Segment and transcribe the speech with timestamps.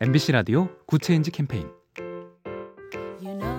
[0.00, 1.66] MBC 라디오 Good Change 캠페인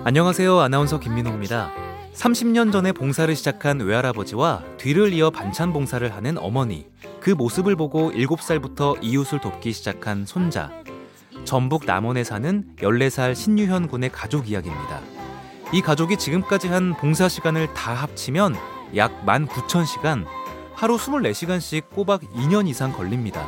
[0.04, 0.58] 안녕하세요.
[0.58, 1.70] 아나운서 김민호입니다.
[2.14, 6.86] 30년 전에 봉사를 시작한 외할아버지와 뒤를 이어 반찬 봉사를 하는 어머니,
[7.20, 10.70] 그 모습을 보고 7살부터 이웃을 돕기 시작한 손자,
[11.44, 15.02] 전북 남원에 사는 14살 신유현 군의 가족 이야기입니다.
[15.74, 18.56] 이 가족이 지금까지 한 봉사 시간을 다 합치면
[18.96, 20.24] 약 19,000시간,
[20.72, 23.46] 하루 24시간씩 꼬박 2년 이상 걸립니다.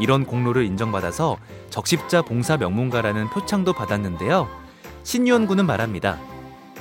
[0.00, 1.36] 이런 공로를 인정받아서
[1.70, 4.48] 적십자 봉사 명문가라는 표창도 받았는데요.
[5.02, 6.18] 신유현 군은 말합니다.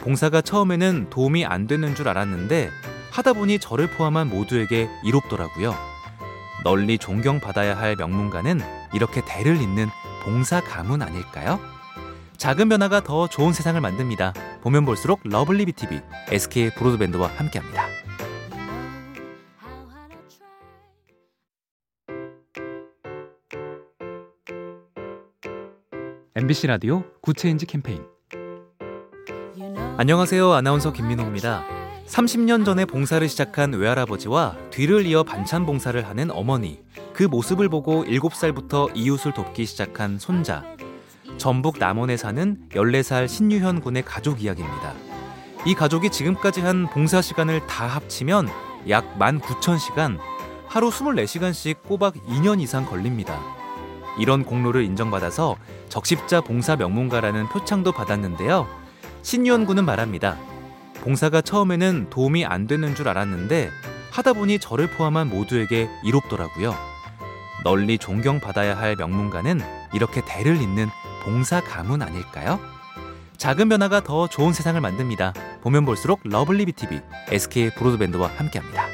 [0.01, 2.69] 봉사가 처음에는 도움이 안 되는 줄 알았는데
[3.11, 5.75] 하다 보니 저를 포함한 모두에게 이롭더라고요.
[6.63, 8.59] 널리 존경받아야 할 명문가는
[8.93, 9.89] 이렇게 대를 잇는
[10.23, 11.59] 봉사 가문 아닐까요?
[12.37, 14.33] 작은 변화가 더 좋은 세상을 만듭니다.
[14.61, 18.02] 보면 볼수록 lovely B tv SK 브로드밴드와 함께합니다.
[26.35, 28.01] MBC 라디오 Good Change 캠페인
[29.97, 30.51] 안녕하세요.
[30.51, 31.63] 아나운서 김민호입니다.
[32.07, 36.81] 30년 전에 봉사를 시작한 외할아버지와 뒤를 이어 반찬 봉사를 하는 어머니,
[37.13, 40.63] 그 모습을 보고 7살부터 이웃을 돕기 시작한 손자,
[41.37, 44.95] 전북 남원에 사는 14살 신유현 군의 가족 이야기입니다.
[45.67, 48.49] 이 가족이 지금까지 한 봉사 시간을 다 합치면
[48.89, 50.17] 약 19,000시간,
[50.65, 53.39] 하루 24시간씩 꼬박 2년 이상 걸립니다.
[54.19, 55.57] 이런 공로를 인정받아서
[55.89, 58.67] 적십자 봉사 명문가라는 표창도 받았는데요.
[59.21, 60.37] 신유현 군은 말합니다.
[61.01, 63.69] 봉사가 처음에는 도움이 안 되는 줄 알았는데
[64.11, 66.75] 하다 보니 저를 포함한 모두에게 이롭더라고요.
[67.63, 69.59] 널리 존경받아야 할 명문가는
[69.93, 70.89] 이렇게 대를 잇는
[71.23, 72.59] 봉사 가문 아닐까요?
[73.37, 75.33] 작은 변화가 더 좋은 세상을 만듭니다.
[75.61, 78.92] 보면 볼수록 lovely B tv SK 브로드밴드와 함께합니다.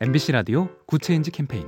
[0.00, 1.66] MBC 라디오 Good Change 캠페인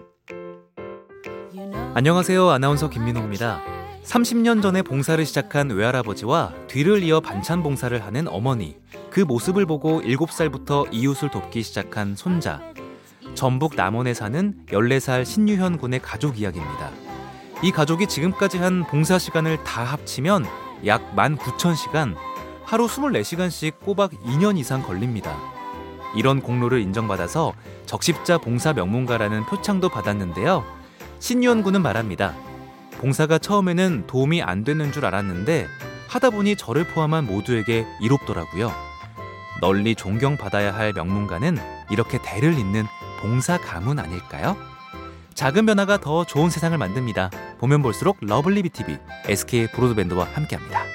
[1.95, 2.49] 안녕하세요.
[2.49, 3.61] 아나운서 김민호입니다.
[4.05, 8.77] 30년 전에 봉사를 시작한 외할아버지와 뒤를 이어 반찬 봉사를 하는 어머니,
[9.11, 12.61] 그 모습을 보고 7살부터 이웃을 돕기 시작한 손자,
[13.35, 16.93] 전북 남원에 사는 14살 신유현 군의 가족 이야기입니다.
[17.65, 20.47] 이 가족이 지금까지 한 봉사 시간을 다 합치면
[20.87, 22.15] 약 19,000시간,
[22.63, 25.37] 하루 24시간씩 꼬박 2년 이상 걸립니다.
[26.17, 27.53] 이런 공로를 인정받아서
[27.87, 30.65] 적십자 봉사 명문가라는 표창도 받았는데요.
[31.19, 32.35] 신유현 군은 말합니다.
[32.99, 35.67] 봉사가 처음에는 도움이 안 되는 줄 알았는데
[36.09, 38.73] 하다 보니 저를 포함한 모두에게 이롭더라고요.
[39.61, 41.57] 널리 존경받아야 할 명문가는
[41.91, 42.87] 이렇게 대를 잇는
[43.21, 44.57] 봉사 가문 아닐까요?
[45.35, 47.31] 작은 변화가 더 좋은 세상을 만듭니다.
[47.59, 50.90] 보면 볼수록 lovely B tv SK 브로드밴드와 함께합니다.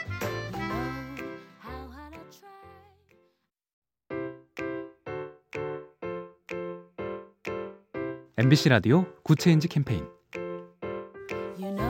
[8.38, 10.04] MBC 라디오 Good Change 캠페인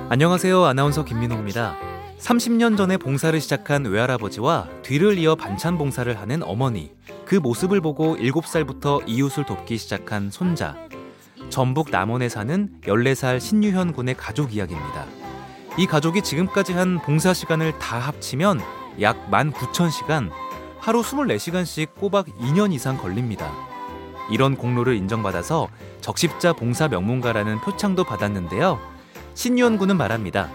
[0.10, 0.64] 안녕하세요.
[0.64, 1.76] 아나운서 김민호입니다.
[2.20, 6.92] 30년 전에 봉사를 시작한 외할아버지와 뒤를 이어 반찬 봉사를 하는 어머니,
[7.26, 10.76] 그 모습을 보고 7살부터 이웃을 돕기 시작한 손자,
[11.50, 15.08] 전북 남원에 사는 14살 신유현 군의 가족 이야기입니다.
[15.80, 18.62] 이 가족이 지금까지 한 봉사 시간을 다 합치면
[19.02, 20.30] 약 19,000시간,
[20.78, 23.52] 하루 24시간씩 꼬박 2년 이상 걸립니다.
[24.32, 25.68] 이런 공로를 인정받아서
[26.02, 28.80] 적십자 봉사 명문가라는 표창도 받았는데요.
[29.34, 30.50] 신유현 군은 말합니다.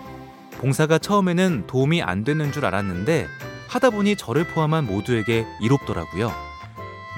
[0.59, 3.27] 봉사가 처음에는 도움이 안 되는 줄 알았는데
[3.69, 6.33] 하다 보니 저를 포함한 모두에게 이롭더라고요.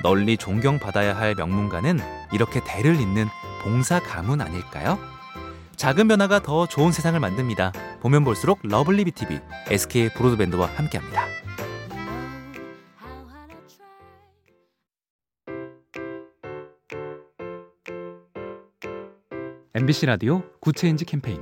[0.03, 1.99] 널리 존경받아야 할 명문가는
[2.33, 3.29] 이렇게 대를 잇는
[3.62, 4.99] 봉사 가문 아닐까요?
[5.77, 7.73] 작은 변화가 더 좋은 세상을 만듭니다.
[8.01, 11.42] 보면 볼수록 lovely B tv SK 브로드밴드와 함께합니다.
[19.75, 21.41] MBC 라디오 Good Change 캠페인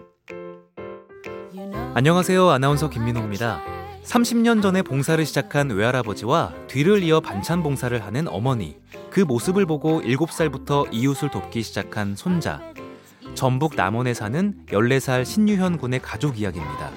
[1.95, 2.49] 안녕하세요.
[2.49, 3.61] 아나운서 김민호입니다.
[4.05, 8.79] 30년 전에 봉사를 시작한 외할아버지와 뒤를 이어 반찬 봉사를 하는 어머니,
[9.11, 12.61] 그 모습을 보고 7살부터 이웃을 돕기 시작한 손자,
[13.35, 16.93] 전북 남원에 사는 14살 신유현 군의 가족 이야기입니다.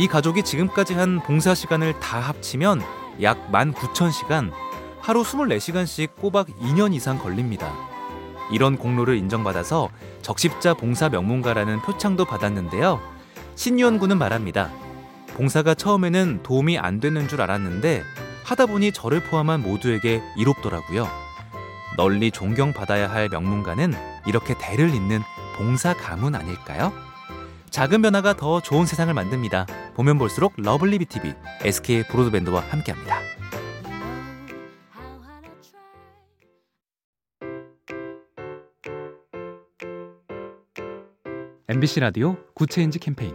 [0.00, 2.82] 이 가족이 지금까지 한 봉사 시간을 다 합치면
[3.22, 4.50] 약 19,000시간,
[4.98, 7.72] 하루 24시간씩 꼬박 2년 이상 걸립니다.
[8.52, 9.88] 이런 공로를 인정받아서
[10.22, 13.00] 적십자 봉사 명문가라는 표창도 받았는데요.
[13.54, 14.70] 신유현 군은 말합니다.
[15.34, 18.02] 봉사가 처음에는 도움이 안 되는 줄 알았는데
[18.44, 21.08] 하다 보니 저를 포함한 모두에게 이롭더라고요.
[21.96, 23.92] 널리 존경받아야 할 명문가는
[24.26, 25.22] 이렇게 대를 잇는
[25.56, 26.92] 봉사 가문 아닐까요?
[27.70, 29.66] 작은 변화가 더 좋은 세상을 만듭니다.
[29.94, 33.35] 보면 볼수록 lovely B tv SK 브로드밴드와 함께합니다.
[41.68, 43.34] MBC 라디오 Good Change 캠페인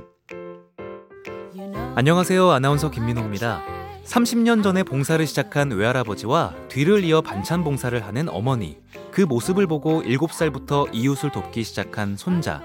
[1.95, 2.49] 안녕하세요.
[2.49, 3.61] 아나운서 김민호입니다.
[4.05, 8.77] 30년 전에 봉사를 시작한 외할아버지와 뒤를 이어 반찬 봉사를 하는 어머니,
[9.11, 12.61] 그 모습을 보고 7살부터 이웃을 돕기 시작한 손자,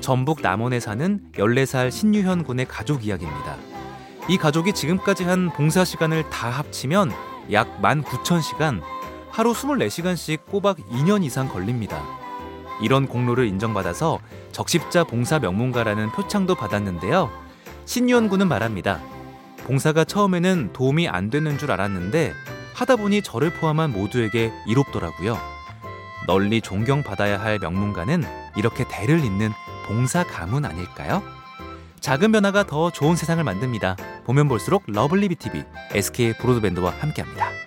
[0.00, 3.58] 전북 남원에 사는 14살 신유현 군의 가족 이야기입니다.
[4.30, 7.12] 이 가족이 지금까지 한 봉사 시간을 다 합치면
[7.52, 8.80] 약 19,000시간,
[9.28, 12.02] 하루 24시간씩 꼬박 2년 이상 걸립니다.
[12.82, 14.18] 이런 공로를 인정받아서
[14.52, 17.30] 적십자 봉사 명문가라는 표창도 받았는데요.
[17.84, 19.00] 신유현 군은 말합니다.
[19.64, 22.32] 봉사가 처음에는 도움이 안 되는 줄 알았는데
[22.74, 25.38] 하다 보니 저를 포함한 모두에게 이롭더라고요.
[26.26, 28.22] 널리 존경받아야 할 명문가는
[28.56, 29.52] 이렇게 대를 잇는
[29.86, 31.22] 봉사 가문 아닐까요?
[32.00, 33.96] 작은 변화가 더 좋은 세상을 만듭니다.
[34.24, 37.65] 보면 볼수록 lovely B tv SK 브로드밴드와 함께합니다.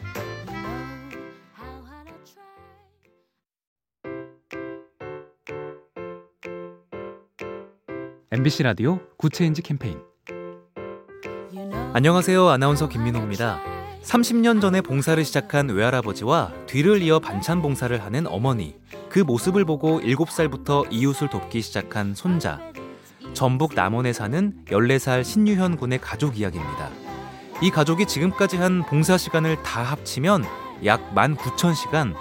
[8.39, 9.99] MBC 라디오 Good Change 캠페인
[11.91, 12.47] 안녕하세요.
[12.47, 13.59] 아나운서 김민호입니다.
[14.01, 18.77] 30년 전에 봉사를 시작한 외할아버지와 뒤를 이어 반찬 봉사를 하는 어머니,
[19.09, 22.61] 그 모습을 보고 7살부터 이웃을 돕기 시작한 손자,
[23.33, 26.89] 전북 남원에 사는 14살 신유현 군의 가족 이야기입니다.
[27.61, 30.45] 이 가족이 지금까지 한 봉사 시간을 다 합치면
[30.85, 32.13] 약 19,000시간,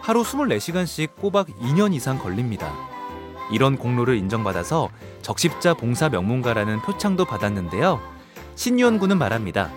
[0.00, 2.95] 하루 24시간씩 꼬박 2년 이상 걸립니다.
[3.50, 4.88] 이런 공로를 인정받아서
[5.22, 8.00] 적십자 봉사 명문가라는 표창도 받았는데요.
[8.54, 9.70] 신유현 군은 말합니다.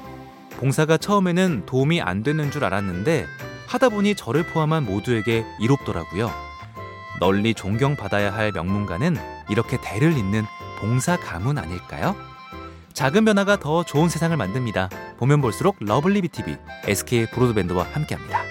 [0.57, 3.25] 봉사가 처음에는 도움이 안 되는 줄 알았는데
[3.67, 6.31] 하다 보니 저를 포함한 모두에게 이롭더라고요.
[7.19, 9.15] 널리 존경받아야 할 명문가는
[9.49, 10.45] 이렇게 대를 잇는
[10.79, 12.15] 봉사 가문 아닐까요?
[12.93, 14.89] 작은 변화가 더 좋은 세상을 만듭니다.
[15.17, 18.48] 보면 볼수록 lovely B tv SK 브로드밴드와 함께합니다.